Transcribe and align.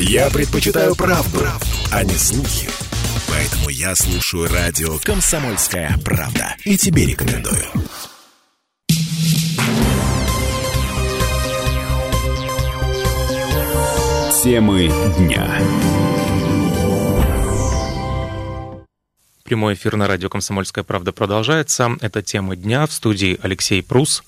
Я 0.00 0.30
предпочитаю 0.30 0.94
правду, 0.94 1.40
правду, 1.40 1.66
а 1.90 2.04
не 2.04 2.14
слухи. 2.14 2.68
Поэтому 3.28 3.68
я 3.68 3.96
слушаю 3.96 4.48
радио 4.48 4.96
«Комсомольская 5.00 5.98
правда». 6.04 6.54
И 6.64 6.76
тебе 6.76 7.04
рекомендую. 7.04 7.64
Темы 14.44 14.88
дня. 15.18 15.60
Прямой 19.42 19.74
эфир 19.74 19.96
на 19.96 20.06
радио 20.06 20.28
«Комсомольская 20.28 20.84
правда» 20.84 21.10
продолжается. 21.10 21.96
Это 22.00 22.22
тема 22.22 22.54
дня 22.54 22.86
в 22.86 22.92
студии 22.92 23.36
Алексей 23.42 23.82
Прус. 23.82 24.22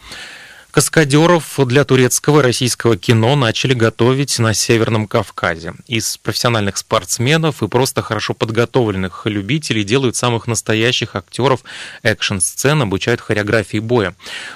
Каскадеров 0.71 1.59
для 1.67 1.85
турецкого 1.85 2.41
и 2.41 2.43
российского 2.45 2.97
кино 2.97 3.35
начали 3.35 3.75
готовить 3.75 4.39
на 4.39 4.55
Северном 4.55 5.09
Кавказе. 5.09 5.75
Из 5.89 6.17
профессиональных 6.19 6.77
спортсменов 6.77 7.63
и 7.63 7.69
просто 7.69 8.03
хорошо 8.03 8.35
подготовленных 8.35 9.23
любителей 9.27 9.83
делают 9.83 10.15
самых 10.15 10.47
настоящих 10.47 11.17
актеров 11.17 11.65
экшн-сцен, 12.05 12.83
обучают 12.83 13.21
хореографии 13.21 13.79
боя. 13.79 14.15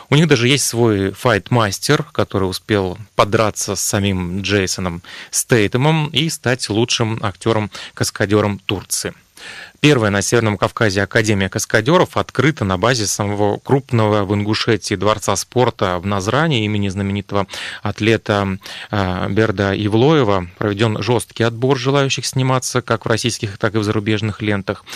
У 0.09 0.15
них 0.15 0.29
даже 0.29 0.47
есть 0.47 0.67
свой 0.67 1.11
файт-мастер, 1.11 2.05
который 2.13 2.45
успел 2.45 2.97
подраться 3.17 3.75
с 3.75 3.81
самим 3.81 4.43
Джейсоном 4.43 5.03
Стейтемом 5.33 6.09
и 6.09 6.29
стать 6.29 6.69
лучшим 6.69 7.19
актером-каскадером 7.23 8.61
Турции. 8.61 9.15
Первая 9.85 10.11
на 10.11 10.23
Северном 10.23 10.57
Кавказе 10.57 11.03
Академия 11.03 11.51
каскадеров 11.51 12.17
открыта 12.17 12.65
на 12.65 12.79
базе 12.79 13.07
самого 13.07 13.59
крупного 13.59 14.25
в 14.25 14.33
Ингушетии 14.33 14.95
дворца 14.95 15.37
спорта 15.37 15.99
в 15.99 16.07
Назране 16.07 16.65
имени 16.65 16.89
знаменитого 16.89 17.47
атлета 17.83 18.57
э, 18.91 19.29
Берда 19.29 19.75
Ивлоева. 19.77 20.49
Проведен 20.57 21.03
жесткий 21.03 21.43
отбор 21.43 21.77
желающих 21.77 22.25
сниматься 22.25 22.81
как 22.81 23.05
в 23.05 23.09
российских, 23.11 23.59
так 23.59 23.75
и 23.75 23.79
в 23.79 23.85
зарубежных 23.85 24.41
лентах. 24.41 24.87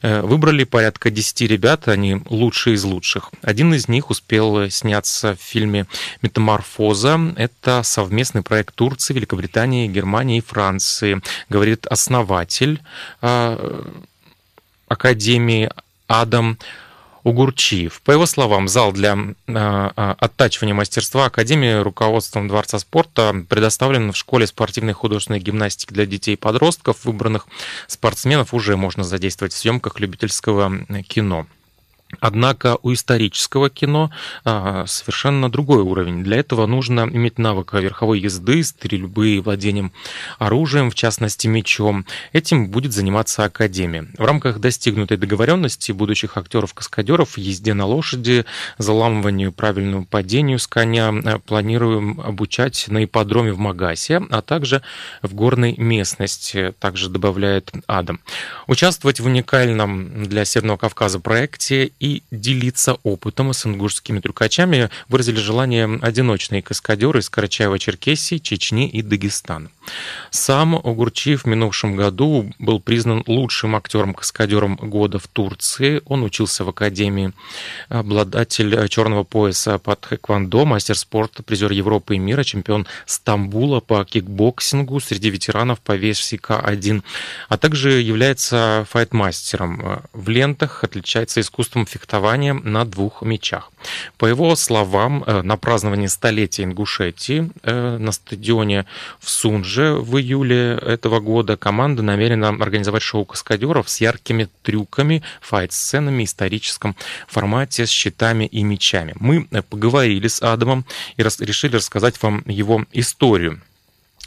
Э, 0.00 0.22
выбрали 0.22 0.64
порядка 0.64 1.10
10 1.10 1.42
ребят, 1.42 1.86
они 1.86 2.22
лучшие 2.30 2.76
из 2.76 2.84
лучших. 2.84 3.30
Один 3.42 3.74
из 3.74 3.86
них 3.86 4.08
успел 4.08 4.70
сняться 4.70 5.36
в 5.36 5.42
фильме 5.42 5.84
«Метаморфоза». 6.22 7.34
Это 7.36 7.82
совместный 7.82 8.40
проект 8.40 8.74
Турции, 8.74 9.12
Великобритании, 9.12 9.88
Германии 9.88 10.38
и 10.38 10.40
Франции, 10.40 11.20
говорит 11.50 11.86
основатель 11.86 12.80
э, 13.20 13.82
Академии 14.88 15.70
Адам 16.06 16.58
Угурчиев. 17.24 18.00
По 18.02 18.12
его 18.12 18.26
словам, 18.26 18.68
зал 18.68 18.92
для 18.92 19.16
э, 19.46 19.90
оттачивания 19.94 20.74
мастерства 20.74 21.26
Академии 21.26 21.82
руководством 21.82 22.48
Дворца 22.48 22.78
спорта 22.78 23.44
предоставлен 23.48 24.12
в 24.12 24.16
школе 24.16 24.46
спортивной 24.46 24.94
художественной 24.94 25.40
гимнастики 25.40 25.92
для 25.92 26.06
детей 26.06 26.34
и 26.34 26.36
подростков. 26.36 27.04
Выбранных 27.04 27.46
спортсменов 27.86 28.54
уже 28.54 28.76
можно 28.76 29.04
задействовать 29.04 29.52
в 29.52 29.58
съемках 29.58 30.00
любительского 30.00 30.86
кино. 31.06 31.46
Однако 32.20 32.78
у 32.82 32.94
исторического 32.94 33.68
кино 33.68 34.10
а, 34.42 34.86
совершенно 34.86 35.50
другой 35.50 35.82
уровень. 35.82 36.24
Для 36.24 36.38
этого 36.38 36.64
нужно 36.64 37.00
иметь 37.00 37.38
навык 37.38 37.74
верховой 37.74 38.18
езды, 38.20 38.64
стрельбы 38.64 39.42
владением 39.44 39.92
оружием, 40.38 40.90
в 40.90 40.94
частности 40.94 41.46
мечом. 41.48 42.06
Этим 42.32 42.68
будет 42.68 42.94
заниматься 42.94 43.44
Академия. 43.44 44.08
В 44.16 44.24
рамках 44.24 44.58
достигнутой 44.58 45.18
договоренности 45.18 45.92
будущих 45.92 46.38
актеров-каскадеров 46.38 47.36
езде 47.36 47.74
на 47.74 47.84
лошади, 47.84 48.46
заламыванию 48.78 49.52
правильному 49.52 50.06
падению 50.06 50.58
с 50.58 50.66
коня 50.66 51.12
э, 51.12 51.38
планируем 51.40 52.20
обучать 52.22 52.86
на 52.88 53.04
ипподроме 53.04 53.52
в 53.52 53.58
Магасе, 53.58 54.22
а 54.30 54.40
также 54.40 54.80
в 55.20 55.34
горной 55.34 55.76
местности, 55.76 56.72
также 56.78 57.10
добавляет 57.10 57.70
Адам. 57.86 58.20
Участвовать 58.66 59.20
в 59.20 59.26
уникальном 59.26 60.24
для 60.24 60.46
Северного 60.46 60.78
Кавказа 60.78 61.20
проекте 61.20 61.92
и 62.00 62.22
делиться 62.30 62.94
опытом 63.02 63.52
с 63.52 63.66
ингушскими 63.66 64.20
трюкачами 64.20 64.90
выразили 65.08 65.36
желание 65.36 65.98
одиночные 66.00 66.62
каскадеры 66.62 67.20
из 67.20 67.30
Карачаево-Черкесии, 67.30 68.38
Чечни 68.38 68.88
и 68.88 69.02
Дагестана. 69.02 69.70
Сам 70.30 70.76
Угурчиев 70.76 71.44
в 71.44 71.46
минувшем 71.46 71.96
году 71.96 72.52
был 72.58 72.80
признан 72.80 73.24
лучшим 73.26 73.76
актером-каскадером 73.76 74.76
года 74.76 75.18
в 75.18 75.26
Турции. 75.26 76.02
Он 76.04 76.22
учился 76.22 76.64
в 76.64 76.68
Академии, 76.68 77.32
обладатель 77.88 78.88
черного 78.88 79.24
пояса 79.24 79.78
по 79.78 79.96
тэквондо, 79.96 80.64
мастер 80.64 80.96
спорта, 80.96 81.42
призер 81.42 81.72
Европы 81.72 82.16
и 82.16 82.18
мира, 82.18 82.44
чемпион 82.44 82.86
Стамбула 83.06 83.80
по 83.80 84.04
кикбоксингу 84.04 85.00
среди 85.00 85.30
ветеранов 85.30 85.80
по 85.80 85.96
версии 85.96 86.38
К1, 86.38 87.02
а 87.48 87.58
также 87.58 88.00
является 88.00 88.86
файтмастером. 88.90 90.02
В 90.12 90.28
лентах 90.28 90.84
отличается 90.84 91.40
искусством 91.40 91.86
фехтования 91.86 92.54
на 92.54 92.84
двух 92.84 93.22
мечах. 93.22 93.70
По 94.18 94.26
его 94.26 94.54
словам, 94.56 95.24
э, 95.26 95.42
на 95.42 95.56
праздновании 95.56 96.08
столетия 96.08 96.64
Ингушетии 96.64 97.50
э, 97.62 97.98
на 97.98 98.12
стадионе 98.12 98.86
в 99.20 99.30
Сунже 99.30 99.77
в 99.78 100.18
июле 100.18 100.78
этого 100.82 101.20
года 101.20 101.56
команда 101.56 102.02
намерена 102.02 102.48
организовать 102.48 103.02
шоу 103.02 103.24
каскадеров 103.24 103.88
с 103.88 104.00
яркими 104.00 104.48
трюками, 104.62 105.22
файт-сценами, 105.40 106.24
историческом 106.24 106.96
формате 107.26 107.86
с 107.86 107.90
щитами 107.90 108.44
и 108.44 108.62
мечами. 108.62 109.14
Мы 109.18 109.48
э, 109.50 109.62
поговорили 109.62 110.28
с 110.28 110.42
Адамом 110.42 110.84
и 111.16 111.22
решили 111.22 111.76
рассказать 111.76 112.22
вам 112.22 112.42
его 112.46 112.84
историю 112.92 113.60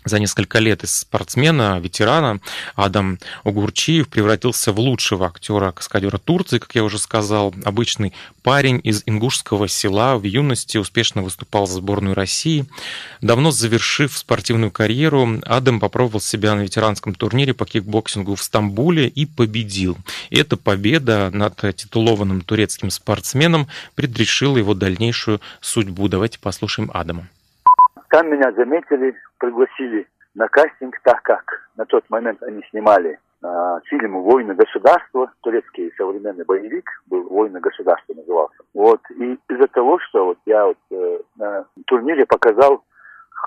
за 0.04 0.20
несколько 0.20 0.60
лет 0.60 0.84
из 0.84 1.00
спортсмена, 1.00 1.80
ветерана 1.80 2.40
Адам 2.76 3.20
Угурчиев 3.44 4.10
превратился 4.10 4.74
в 4.74 4.80
лучшего 4.80 5.28
актера-каскадера 5.28 6.18
Турции, 6.18 6.58
как 6.58 6.74
я 6.76 6.84
уже 6.84 6.98
сказал. 6.98 7.54
Обычный 7.64 8.14
парень 8.42 8.82
из 8.84 9.04
ингушского 9.06 9.68
села 9.68 10.18
в 10.18 10.24
юности 10.24 10.78
успешно 10.78 11.22
выступал 11.22 11.68
за 11.68 11.76
сборную 11.76 12.16
России. 12.16 12.66
Давно 13.22 13.52
завершив 13.52 14.18
спортивную 14.18 14.72
карьеру, 14.72 15.40
Адам 15.46 15.80
попробовал 15.80 16.22
себя 16.22 16.56
на 16.56 16.62
ветеранском 16.62 17.14
турнире 17.14 17.54
по 17.54 17.66
кикбоксингу 17.66 18.36
в 18.36 18.44
Стамбуле 18.44 19.08
и 19.08 19.26
победил. 19.26 19.98
И 20.30 20.38
эта 20.38 20.58
победа 20.58 21.30
над 21.32 21.58
титулованным 21.76 22.42
турецким 22.42 22.90
спортсменом 22.90 23.68
предрешила 23.96 24.58
его 24.58 24.74
дальнейшую 24.74 25.42
судьбу. 25.62 26.08
Давайте 26.08 26.40
послушаем 26.40 26.90
Адама. 26.94 27.28
Там 28.12 28.30
меня 28.30 28.52
заметили, 28.52 29.16
пригласили 29.40 30.06
на 30.36 30.50
кастинг, 30.50 31.00
так 31.04 31.22
как 31.24 31.70
на 31.78 31.86
тот 31.86 32.04
момент 32.10 32.44
они 32.44 32.62
снимали 32.70 33.18
э, 33.42 33.80
фильм 33.86 34.22
«Войны 34.24 34.54
государства», 34.54 35.32
турецкий 35.42 35.94
современный 35.96 36.44
боевик, 36.44 36.90
был 37.06 37.24
«Войны 37.30 37.62
государства» 37.62 38.14
назывался. 38.14 38.58
Вот, 38.74 39.00
и 39.12 39.40
из-за 39.50 39.68
того, 39.68 39.98
что 40.00 40.26
вот 40.26 40.40
я 40.46 40.66
вот, 40.66 40.78
э, 40.92 41.20
на 41.38 41.66
турнире 41.88 42.26
показал 42.26 42.84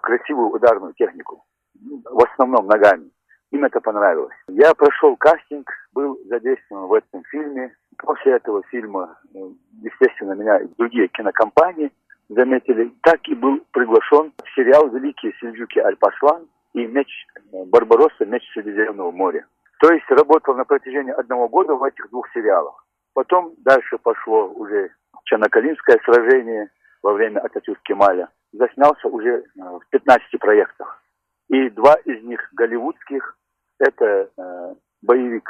красивую 0.00 0.48
ударную 0.48 0.94
технику, 0.94 1.44
в 1.74 2.24
основном 2.24 2.66
ногами, 2.66 3.10
им 3.50 3.64
это 3.64 3.82
понравилось. 3.82 4.34
Я 4.48 4.74
прошел 4.74 5.14
кастинг, 5.16 5.70
был 5.92 6.18
задействован 6.24 6.86
в 6.86 6.94
этом 6.94 7.22
фильме. 7.24 7.76
После 7.98 8.32
этого 8.32 8.62
фильма, 8.70 9.18
ну, 9.34 9.54
естественно, 9.82 10.32
меня 10.32 10.60
другие 10.78 11.08
кинокомпании– 11.08 11.92
заметили, 12.34 12.92
так 13.02 13.26
и 13.28 13.34
был 13.34 13.64
приглашен 13.72 14.32
в 14.42 14.54
сериал 14.54 14.88
«Великие 14.88 15.32
сельджуки 15.40 15.78
Аль-Паслан» 15.78 16.46
и 16.74 16.86
«Меч 16.86 17.08
э, 17.36 17.40
Барбаросса. 17.66 18.24
Меч 18.26 18.42
Средиземного 18.52 19.10
моря». 19.10 19.46
То 19.80 19.92
есть 19.92 20.08
работал 20.10 20.54
на 20.54 20.64
протяжении 20.64 21.12
одного 21.12 21.48
года 21.48 21.74
в 21.74 21.82
этих 21.84 22.08
двух 22.10 22.28
сериалах. 22.32 22.84
Потом 23.12 23.54
дальше 23.58 23.98
пошло 23.98 24.48
уже 24.48 24.90
Чанакалинское 25.24 25.98
сражение 26.04 26.70
во 27.02 27.12
время 27.12 27.40
Ататюрк 27.40 27.80
Кемаля. 27.82 28.28
Заснялся 28.52 29.08
уже 29.08 29.30
э, 29.30 29.42
в 29.56 29.82
15 29.90 30.38
проектах. 30.38 31.02
И 31.48 31.70
два 31.70 31.94
из 32.04 32.22
них 32.24 32.40
голливудских. 32.52 33.36
Это 33.78 34.30
э, 34.36 34.74
боевик, 35.02 35.48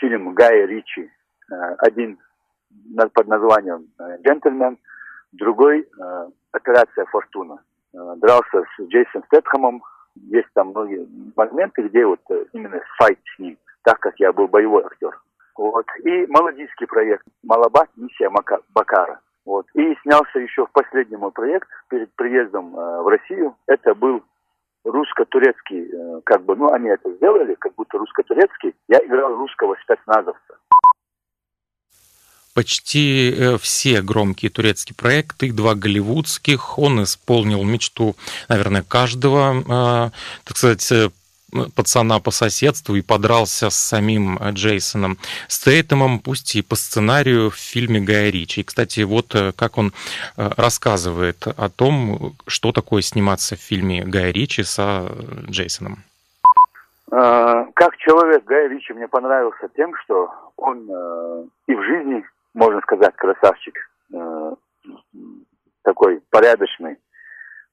фильм 0.00 0.34
Гая 0.34 0.66
Ричи. 0.66 1.10
Э, 1.50 1.74
один 1.78 2.18
под 3.14 3.26
названием 3.26 3.86
э, 3.98 4.18
«Джентльмен», 4.22 4.78
Другой 5.32 5.80
э, 5.82 6.28
операция 6.52 7.04
«Фортуна». 7.06 7.58
Э, 7.94 8.14
дрался 8.16 8.64
с 8.64 8.82
Джейсом 8.84 9.22
Стэтхэмом. 9.24 9.82
Есть 10.14 10.48
там 10.54 10.68
многие 10.68 11.06
моменты, 11.36 11.82
где 11.82 12.06
вот 12.06 12.20
э, 12.30 12.44
именно 12.52 12.80
файт 12.98 13.18
с 13.36 13.38
ним, 13.38 13.58
так 13.82 13.98
как 14.00 14.18
я 14.18 14.32
был 14.32 14.48
боевой 14.48 14.84
актер. 14.84 15.20
Вот. 15.56 15.86
И 16.04 16.26
молодийский 16.28 16.86
проект 16.86 17.26
«Малабат. 17.42 17.88
Миссия 17.96 18.30
Мака- 18.30 18.62
Бакара». 18.74 19.20
Вот. 19.44 19.66
И 19.74 19.96
снялся 20.02 20.38
еще 20.38 20.66
в 20.66 20.72
последний 20.72 21.16
мой 21.16 21.30
проект 21.30 21.68
перед 21.88 22.12
приездом 22.14 22.76
э, 22.76 23.02
в 23.02 23.08
Россию. 23.08 23.54
Это 23.66 23.94
был 23.94 24.22
русско-турецкий, 24.84 25.90
э, 25.92 26.20
как 26.24 26.42
бы, 26.44 26.56
ну, 26.56 26.72
они 26.72 26.88
это 26.88 27.12
сделали, 27.14 27.54
как 27.54 27.74
будто 27.74 27.98
русско-турецкий. 27.98 28.74
Я 28.88 28.98
играл 29.04 29.34
русского 29.36 29.76
спецназовца 29.82 30.58
почти 32.54 33.32
э, 33.32 33.56
все 33.58 34.02
громкие 34.02 34.50
турецкие 34.50 34.96
проекты, 34.96 35.52
два 35.52 35.74
голливудских. 35.74 36.78
Он 36.78 37.04
исполнил 37.04 37.62
мечту, 37.62 38.16
наверное, 38.48 38.82
каждого, 38.82 39.60
э, 39.60 40.10
так 40.44 40.56
сказать, 40.56 40.90
э, 40.90 41.10
пацана 41.74 42.18
по 42.20 42.30
соседству 42.30 42.96
и 42.96 43.00
подрался 43.00 43.70
с 43.70 43.76
самим 43.76 44.38
Джейсоном 44.50 45.18
Стейтемом, 45.46 46.18
пусть 46.18 46.56
и 46.56 46.62
по 46.62 46.74
сценарию 46.76 47.50
в 47.50 47.56
фильме 47.56 48.00
Гая 48.00 48.30
Ричи. 48.30 48.60
И, 48.60 48.64
кстати, 48.64 49.00
вот 49.00 49.34
как 49.56 49.78
он 49.78 49.94
рассказывает 50.36 51.46
о 51.46 51.68
том, 51.70 52.34
что 52.46 52.72
такое 52.72 53.00
сниматься 53.00 53.56
в 53.56 53.60
фильме 53.60 54.04
Гая 54.04 54.30
Ричи 54.30 54.62
со 54.62 55.10
Джейсоном. 55.48 56.04
Как 57.08 57.96
человек 57.96 58.44
Гай 58.44 58.68
Ричи 58.68 58.92
мне 58.92 59.08
понравился 59.08 59.70
тем, 59.74 59.94
что 60.04 60.28
он 60.56 60.84
и 61.66 61.74
в 61.74 61.82
жизни, 61.82 62.24
можно 62.58 62.80
сказать, 62.80 63.14
красавчик, 63.16 63.74
такой 65.82 66.20
порядочный, 66.30 66.98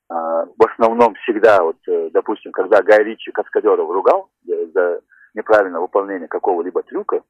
а, 0.08 0.46
в 0.46 0.64
основном 0.72 1.16
всегда, 1.16 1.64
вот, 1.64 1.78
э, 1.88 2.10
допустим, 2.14 2.52
когда 2.52 2.84
Гай 2.84 3.04
Ричи 3.04 3.32
Каскадеров 3.32 3.90
ругал 3.90 4.30
э, 4.48 4.68
за 4.74 5.02
неправильное 5.34 5.82
выполнение 5.82 6.28
какого-либо 6.28 6.84
трюка, 6.84 7.22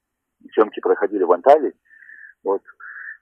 съемки 0.52 0.80
проходили 0.80 1.24
в 1.24 1.32
Анталии, 1.32 1.74
вот, 2.44 2.60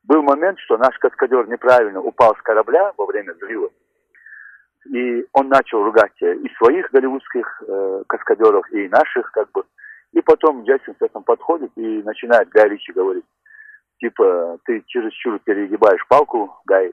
был 0.02 0.22
момент, 0.22 0.58
что 0.58 0.76
наш 0.76 0.98
каскадер 0.98 1.48
неправильно 1.48 2.00
упал 2.00 2.34
с 2.36 2.42
корабля 2.42 2.92
во 2.98 3.06
время 3.06 3.32
взрыва, 3.34 3.70
и 4.86 5.24
он 5.32 5.48
начал 5.48 5.84
ругать 5.84 6.20
э, 6.20 6.34
и 6.34 6.52
своих 6.56 6.90
голливудских 6.90 7.62
э, 7.66 8.02
каскадеров, 8.08 8.70
и 8.72 8.88
наших, 8.88 9.30
как 9.30 9.50
бы. 9.52 9.64
И 10.12 10.20
потом 10.20 10.64
Джейсон 10.64 10.94
с 10.98 11.02
этим 11.02 11.22
подходит 11.22 11.70
и 11.76 12.02
начинает 12.02 12.48
Гай 12.48 12.68
Ричи 12.68 12.92
говорить, 12.92 13.24
типа, 14.04 14.58
ты 14.66 14.82
чересчур 14.86 15.38
перегибаешь 15.38 16.06
палку, 16.08 16.54
Гай, 16.66 16.92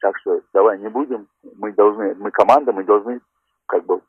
так 0.00 0.18
что 0.18 0.40
давай 0.52 0.78
не 0.78 0.88
будем. 0.88 1.28
Мы 1.56 1.72
должны, 1.72 2.16
мы 2.16 2.32
команда, 2.32 2.72
мы 2.72 2.82
должны, 2.82 3.20
как 3.66 3.84
бы, 3.86 4.00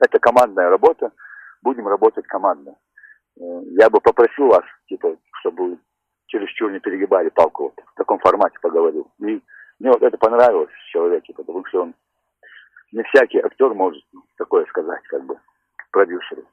это 0.00 0.18
командная 0.18 0.68
работа, 0.68 1.10
будем 1.62 1.88
работать 1.88 2.26
командно. 2.26 2.74
Э, 3.40 3.62
я 3.80 3.88
бы 3.88 4.00
попросил 4.00 4.48
вас, 4.48 4.64
типа, 4.88 5.16
чтобы 5.40 5.78
чересчур 6.26 6.70
не 6.70 6.80
перегибали 6.80 7.30
палку, 7.30 7.64
вот, 7.64 7.80
в 7.86 7.94
таком 7.94 8.18
формате 8.18 8.58
поговорил. 8.60 9.10
И 9.20 9.40
мне 9.78 9.90
вот 9.90 10.02
это 10.02 10.18
понравилось 10.18 10.70
в 10.70 10.90
человеке, 10.92 11.32
потому 11.32 11.64
что 11.64 11.84
он 11.84 11.94
не 12.92 13.02
всякий 13.04 13.38
актер 13.38 13.72
может 13.72 14.02
такое 14.36 14.66
сказать, 14.66 15.02
как 15.08 15.24
бы, 15.24 15.38
продюсеру. 15.92 16.44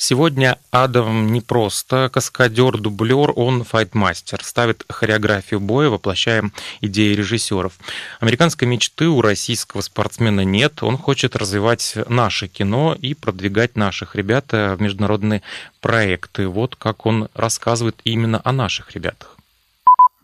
Сегодня 0.00 0.58
Адам 0.70 1.26
не 1.26 1.40
просто 1.40 2.08
каскадер-дублер, 2.08 3.32
он 3.34 3.64
файтмастер, 3.64 4.44
ставит 4.44 4.84
хореографию 4.88 5.58
боя, 5.58 5.88
воплощая 5.88 6.44
идеи 6.80 7.16
режиссеров. 7.16 7.72
Американской 8.20 8.68
мечты 8.68 9.08
у 9.08 9.20
российского 9.20 9.80
спортсмена 9.80 10.44
нет, 10.44 10.84
он 10.84 10.98
хочет 10.98 11.34
развивать 11.34 11.98
наше 12.08 12.46
кино 12.46 12.94
и 12.96 13.14
продвигать 13.14 13.74
наших 13.74 14.14
ребят 14.14 14.52
в 14.52 14.76
международные 14.78 15.42
проекты. 15.82 16.46
Вот 16.46 16.76
как 16.76 17.04
он 17.04 17.28
рассказывает 17.34 17.96
именно 18.04 18.40
о 18.44 18.52
наших 18.52 18.94
ребятах. 18.94 19.36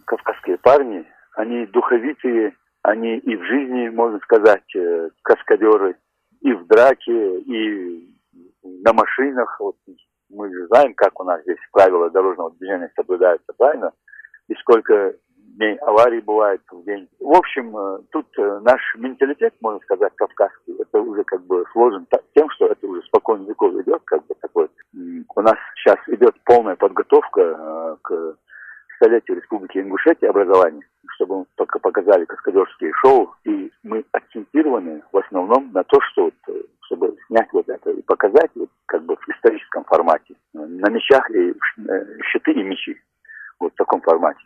Кавказские 0.05 0.57
парни, 0.59 1.03
они 1.35 1.67
духовитые, 1.67 2.53
они 2.83 3.19
и 3.19 3.35
в 3.35 3.43
жизни, 3.43 3.89
можно 3.89 4.21
сказать, 4.21 4.77
э, 4.77 5.09
каскадеры, 5.23 5.97
и 6.43 6.53
в 6.53 6.65
драке, 6.69 7.41
и 7.41 8.14
на 8.65 8.93
машинах, 8.93 9.61
вот 9.61 9.77
мы 10.31 10.53
же 10.53 10.67
знаем, 10.67 10.95
как 10.95 11.21
у 11.21 11.25
нас 11.25 11.43
здесь 11.43 11.59
правила 11.73 12.11
дорожного 12.11 12.51
движения 12.53 12.91
соблюдаются, 12.97 13.53
правильно? 13.57 13.93
И 14.49 14.55
сколько 14.55 15.15
дней 15.57 15.77
аварий 15.77 16.21
бывает 16.21 16.61
в 16.71 16.85
день. 16.85 17.09
В 17.21 17.37
общем, 17.37 17.77
э, 17.77 17.99
тут 18.11 18.27
э, 18.39 18.61
наш 18.63 18.81
менталитет, 18.97 19.55
можно 19.61 19.81
сказать, 19.81 20.13
кавказский, 20.17 20.77
это 20.81 21.01
уже 21.01 21.23
как 21.25 21.45
бы 21.47 21.65
сложен 21.73 22.07
тем, 22.35 22.51
что 22.51 22.67
это 22.67 22.87
уже 22.87 23.03
спокойно 23.03 23.47
веков 23.47 23.73
идет, 23.75 24.03
как 24.05 24.27
бы 24.27 24.35
такой. 24.41 24.69
У 25.37 25.41
нас 25.41 25.57
сейчас 25.77 25.99
идет 26.09 26.35
полная 26.45 26.77
подготовка 26.77 27.41
э, 27.41 27.97
к 28.03 28.37
столетию 28.97 29.37
Республики 29.37 29.79
Ингушетия 29.79 30.31
образования, 30.31 30.83
чтобы 31.15 31.41
мы 31.41 31.47
только 31.57 31.79
показали 31.79 32.25
каскадерские 32.25 32.93
шоу, 32.95 33.35
и 33.45 33.71
мы 33.83 34.05
акцентированы 34.13 35.03
в 35.13 35.19
основном 35.19 35.71
на 35.73 35.85
то, 35.85 36.01
что 36.01 36.25
вот, 36.25 36.35
чтобы 36.87 37.17
снять 37.27 37.49
вот 37.53 37.69
это 37.69 37.91
и 37.91 38.03
показать 38.03 38.51
вот, 38.55 38.71
как 38.87 39.03
бы 39.05 39.17
в 39.17 39.29
историческом 39.29 39.84
формате, 39.95 40.35
на 40.53 40.91
мечах 40.91 41.31
и 41.31 41.51
э, 41.51 41.55
щиты 42.33 42.53
и 42.53 42.63
мечи, 42.63 43.01
вот 43.61 43.73
в 43.73 43.77
таком 43.77 44.01
формате. 44.01 44.45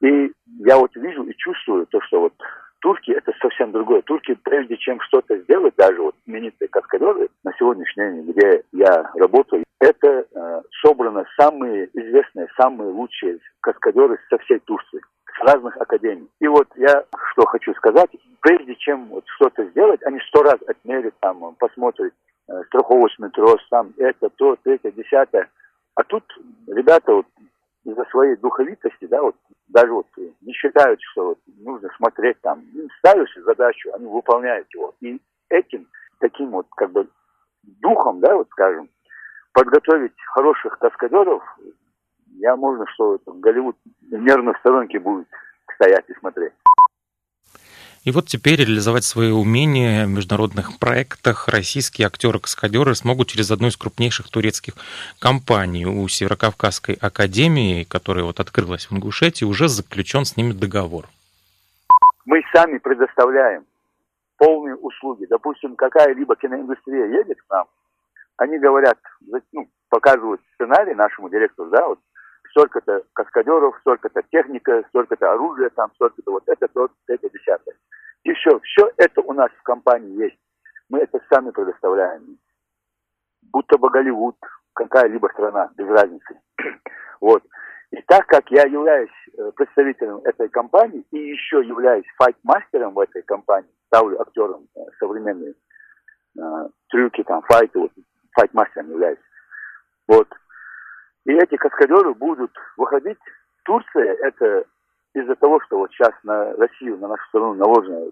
И 0.00 0.32
я 0.60 0.76
вот 0.76 0.94
вижу 0.96 1.24
и 1.24 1.34
чувствую 1.36 1.86
то, 1.86 2.00
что 2.02 2.20
вот 2.20 2.34
турки 2.80 3.10
это 3.10 3.32
совсем 3.40 3.72
другое. 3.72 4.02
Турки, 4.02 4.34
прежде 4.42 4.76
чем 4.76 5.00
что-то 5.00 5.36
сделать, 5.38 5.74
даже 5.76 6.00
вот 6.00 6.14
знаменитые 6.24 6.68
каскадеры 6.68 7.28
на 7.44 7.52
сегодняшний 7.58 8.04
день, 8.04 8.32
где 8.32 8.62
я 8.72 9.10
работаю, 9.14 9.64
это 9.80 10.08
э, 10.08 10.62
собрано 10.82 11.24
самые 11.38 11.88
известные, 11.92 12.48
самые 12.60 12.90
лучшие 12.90 13.38
каскадеры 13.60 14.18
со 14.30 14.38
всей 14.38 14.58
Турции 14.60 15.00
с 15.36 15.40
разных 15.40 15.76
академий. 15.76 16.28
И 16.40 16.48
вот 16.48 16.68
я 16.76 17.04
что 17.32 17.46
хочу 17.46 17.74
сказать, 17.74 18.10
прежде 18.40 18.74
чем 18.76 19.06
вот 19.06 19.24
что-то 19.36 19.64
сделать, 19.66 20.02
они 20.04 20.18
сто 20.28 20.42
раз 20.42 20.56
отмерят, 20.66 21.14
там, 21.20 21.54
посмотрят 21.58 22.12
страховочный 22.78 23.30
трос, 23.30 23.60
там, 23.70 23.92
это, 23.96 24.28
то, 24.30 24.56
третье, 24.62 24.90
десятое. 24.92 25.50
А 25.94 26.04
тут 26.04 26.24
ребята 26.68 27.12
вот 27.12 27.26
из-за 27.84 28.04
своей 28.10 28.36
духовитости, 28.36 29.06
да, 29.06 29.22
вот 29.22 29.34
даже 29.68 29.92
вот 29.92 30.06
не 30.40 30.52
считают, 30.52 31.00
что 31.12 31.28
вот 31.28 31.38
нужно 31.58 31.88
смотреть 31.96 32.40
там, 32.40 32.62
ставишь 32.98 33.34
задачу, 33.44 33.90
они 33.94 34.06
выполняют 34.06 34.66
его. 34.74 34.94
И 35.00 35.20
этим 35.48 35.86
таким 36.20 36.50
вот 36.50 36.66
как 36.76 36.90
бы 36.92 37.08
духом, 37.62 38.20
да, 38.20 38.36
вот 38.36 38.48
скажем, 38.50 38.88
подготовить 39.52 40.14
хороших 40.34 40.78
каскадеров, 40.78 41.42
я 42.36 42.56
можно, 42.56 42.86
что 42.94 43.18
Голливуд 43.26 43.76
нервно 44.10 44.52
в 44.54 44.58
сторонке 44.58 45.00
будет 45.00 45.26
стоять 45.74 46.04
и 46.08 46.14
смотреть. 46.14 46.52
И 48.08 48.10
вот 48.10 48.24
теперь 48.24 48.60
реализовать 48.60 49.04
свои 49.04 49.30
умения 49.30 50.06
в 50.06 50.08
международных 50.08 50.78
проектах 50.78 51.46
российские 51.46 52.06
актеры-каскадеры 52.06 52.94
смогут 52.94 53.28
через 53.28 53.50
одну 53.50 53.68
из 53.68 53.76
крупнейших 53.76 54.30
турецких 54.30 54.72
компаний. 55.20 55.84
У 55.84 56.08
Северокавказской 56.08 56.94
академии, 56.98 57.84
которая 57.84 58.24
вот 58.24 58.40
открылась 58.40 58.86
в 58.86 58.94
Ингушетии, 58.94 59.44
уже 59.44 59.68
заключен 59.68 60.24
с 60.24 60.38
ними 60.38 60.52
договор. 60.52 61.04
Мы 62.24 62.40
сами 62.54 62.78
предоставляем 62.78 63.66
полные 64.38 64.76
услуги. 64.76 65.26
Допустим, 65.28 65.76
какая-либо 65.76 66.34
киноиндустрия 66.36 67.08
едет 67.08 67.36
к 67.42 67.50
нам, 67.50 67.66
они 68.38 68.58
говорят, 68.58 68.96
ну, 69.52 69.68
показывают 69.90 70.40
сценарий 70.54 70.94
нашему 70.94 71.28
директору, 71.28 71.68
да, 71.68 71.86
вот 71.86 71.98
столько-то 72.52 73.02
каскадеров, 73.12 73.76
столько-то 73.80 74.22
техника, 74.32 74.82
столько-то 74.88 75.30
оружия, 75.30 75.68
там 75.68 75.90
столько-то 75.96 76.30
вот 76.30 76.44
это, 76.46 76.68
то, 76.68 76.88
это, 77.06 77.28
десятое. 77.28 77.74
И 78.24 78.32
все, 78.34 78.60
это 78.96 79.20
у 79.22 79.32
нас 79.32 79.50
в 79.58 79.62
компании 79.62 80.22
есть. 80.22 80.38
Мы 80.88 81.00
это 81.00 81.20
сами 81.30 81.50
предоставляем. 81.50 82.38
Будто 83.52 83.78
бы 83.78 83.90
Голливуд, 83.90 84.36
какая-либо 84.74 85.28
страна, 85.28 85.70
без 85.76 85.86
разницы. 85.88 86.40
вот. 87.20 87.42
И 87.90 88.02
так 88.02 88.26
как 88.26 88.50
я 88.50 88.64
являюсь 88.64 89.10
э, 89.38 89.50
представителем 89.56 90.18
этой 90.24 90.48
компании 90.50 91.06
и 91.10 91.18
еще 91.18 91.62
являюсь 91.64 92.04
файт-мастером 92.18 92.92
в 92.94 93.00
этой 93.00 93.22
компании, 93.22 93.70
ставлю 93.86 94.20
актерам 94.20 94.66
э, 94.76 94.80
современные 94.98 95.54
э, 96.38 96.68
трюки, 96.90 97.22
там, 97.22 97.42
файты, 97.42 97.78
вот, 97.78 97.92
файт-мастером 98.32 98.90
являюсь. 98.90 99.18
Вот. 100.06 100.28
И 101.24 101.32
эти 101.32 101.56
каскадеры 101.56 102.14
будут 102.14 102.54
выходить. 102.76 103.18
Турция 103.64 104.14
это 104.22 104.64
из-за 105.20 105.34
того, 105.36 105.60
что 105.66 105.78
вот 105.78 105.90
сейчас 105.92 106.12
на 106.22 106.52
Россию, 106.54 106.98
на 106.98 107.08
нашу 107.08 107.26
страну 107.28 107.54
наложено 107.54 108.10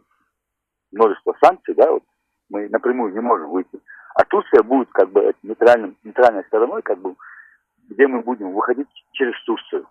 множество 0.92 1.34
санкций, 1.42 1.75
да, 1.75 1.90
вот 1.90 2.02
мы 2.48 2.68
напрямую 2.68 3.12
не 3.12 3.20
можем 3.20 3.50
выйти. 3.50 3.80
А 4.14 4.25
Турция 4.25 4.62
будет 4.62 4.88
как 4.92 5.10
бы 5.10 5.34
нейтральным, 5.42 5.96
нейтральной 6.04 6.44
стороной, 6.44 6.82
как 6.82 6.98
бы, 6.98 7.14
где 7.88 8.06
мы 8.06 8.22
будем 8.22 8.52
выходить 8.52 8.88
через 9.12 9.34
Турцию. 9.44 9.86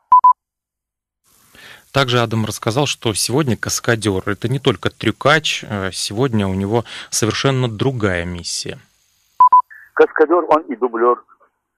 Также 1.93 2.19
Адам 2.19 2.45
рассказал, 2.45 2.87
что 2.87 3.13
сегодня 3.13 3.55
каскадер– 3.55 4.21
это 4.25 4.49
не 4.49 4.59
только 4.59 4.89
трюкач, 4.89 5.63
а 5.63 5.91
сегодня 5.91 6.47
у 6.47 6.53
него 6.53 6.83
совершенно 7.09 7.69
другая 7.69 8.25
миссия. 8.25 8.77
Каскадер, 9.93 10.43
он 10.49 10.63
и 10.63 10.75
дублер, 10.75 11.23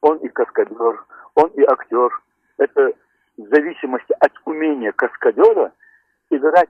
он 0.01 0.17
и 0.17 0.27
каскадер, 0.29 1.05
он 1.35 1.49
и 1.49 1.61
актер. 1.61 2.09
Это 2.57 2.93
в 3.37 3.47
зависимости 3.53 4.13
от 4.19 4.31
умения 4.45 4.91
каскадера 4.91 5.71
играть 6.29 6.69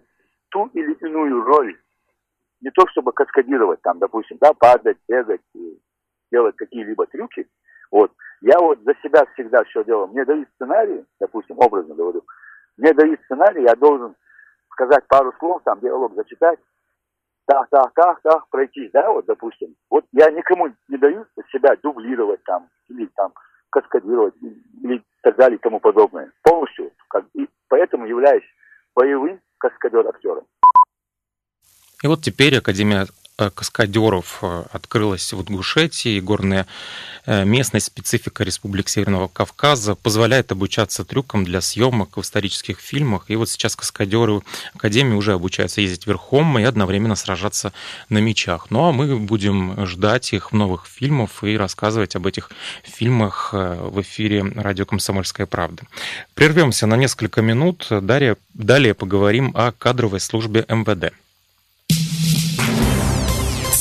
ту 0.50 0.70
или 0.74 0.94
иную 0.94 1.44
роль. 1.44 1.78
Не 2.62 2.72
то 2.72 2.88
чтобы 2.88 3.14
каскадировать 3.14 3.82
там, 3.82 4.00
допустим, 4.00 4.38
да, 4.42 4.52
падать, 4.54 4.98
бегать, 5.08 5.42
делать 6.32 6.56
какие-либо 6.56 7.06
трюки. 7.08 7.48
Вот. 7.92 8.12
Я 8.42 8.60
вот 8.60 8.80
за 8.84 8.94
себя 9.02 9.26
всегда 9.34 9.64
все 9.66 9.84
делаю. 9.84 10.08
Мне 10.08 10.26
дают 10.26 10.50
сценарий, 10.56 11.06
допустим, 11.20 11.58
образно 11.60 11.96
говорю. 11.96 12.24
Мне 12.78 12.94
дают 12.94 13.20
сценарий, 13.24 13.64
я 13.64 13.76
должен 13.76 14.16
сказать 14.72 15.08
пару 15.08 15.34
слов, 15.40 15.62
там 15.64 15.80
диалог 15.80 16.14
зачитать. 16.16 16.60
так, 17.46 17.68
так, 17.70 17.94
так, 17.96 18.22
так, 18.22 18.50
пройтись, 18.50 18.92
да, 18.92 19.12
вот, 19.12 19.26
допустим. 19.26 19.76
Вот 19.90 20.06
я 20.12 20.30
никому 20.32 20.68
не 20.90 20.98
даю 20.98 21.26
себя 21.52 21.76
дублировать 21.82 22.44
там, 22.44 22.70
или 22.90 23.06
там 23.16 23.34
каскадировать, 23.70 24.36
или 24.84 25.04
так 25.28 25.36
далее 25.36 25.58
и 25.58 25.62
тому 25.62 25.80
подобное. 25.80 26.32
Полностью. 26.42 26.92
Как, 27.10 27.26
и 27.34 27.48
поэтому 27.68 28.06
являюсь 28.06 28.44
боевым 28.96 29.42
каскадер-актером. 29.58 30.46
И 32.02 32.08
вот 32.08 32.22
теперь 32.22 32.58
Академия 32.58 33.06
каскадеров 33.38 34.40
э, 34.42 34.64
открылась 34.72 35.32
в 35.32 35.42
Ингушетии. 35.42 36.20
Горная 36.20 36.66
э, 37.26 37.46
местность, 37.46 37.86
специфика 37.86 38.44
Республики 38.44 38.90
Северного 38.90 39.28
Кавказа 39.28 39.94
позволяет 39.94 40.52
обучаться 40.52 41.06
трюкам 41.06 41.44
для 41.44 41.62
съемок 41.62 42.18
в 42.18 42.22
исторических 42.22 42.80
фильмах. 42.80 43.26
И 43.28 43.36
вот 43.36 43.50
сейчас 43.50 43.76
каскадеры 43.76 44.42
Академии 44.74 45.14
уже 45.14 45.34
обучаются 45.34 45.82
ездить 45.82 46.08
верхом 46.08 46.58
и 46.58 46.64
одновременно 46.64 47.16
сражаться 47.16 47.74
на 48.10 48.18
мечах. 48.18 48.68
Ну 48.72 48.86
а 48.86 48.92
мы 48.92 49.18
будем 49.18 49.86
ждать 49.86 50.34
их 50.34 50.52
новых 50.52 50.88
фильмах 50.88 51.44
и 51.44 51.56
рассказывать 51.58 52.16
об 52.16 52.26
этих 52.26 52.50
фильмах 52.84 53.54
в 53.54 54.02
эфире 54.02 54.44
радио 54.56 54.86
«Комсомольская 54.86 55.46
правда». 55.46 55.84
Прервемся 56.34 56.88
на 56.88 56.96
несколько 56.96 57.42
минут. 57.42 57.88
Далее, 57.90 58.38
далее 58.56 58.96
поговорим 58.96 59.52
о 59.56 59.72
кадровой 59.72 60.20
службе 60.20 60.66
МВД. 60.68 61.14